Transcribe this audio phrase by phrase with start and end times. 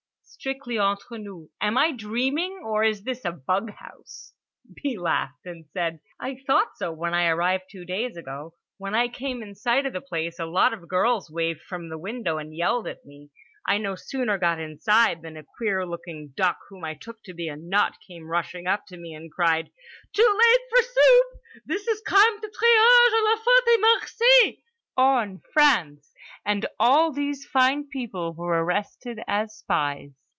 [0.41, 4.33] "Strictly entre nous: am I dreaming, or is this a bug house?"
[4.73, 4.97] B.
[4.97, 8.55] laughed, and said: "I thought so when I arrived two days ago.
[8.77, 11.97] When I came in sight of the place a lot of girls waved from the
[11.99, 13.29] window and yelled at me.
[13.67, 17.47] I no sooner got inside than a queer looking duck whom I took to be
[17.47, 19.69] a nut came rushing up to me and cried:
[20.11, 23.77] 'Too late for soup!'—This is Campe de Triage de la Ferté
[24.47, 24.63] Macé,
[24.97, 26.11] Orne, France,
[26.43, 30.13] and all these fine people were arrested as spies.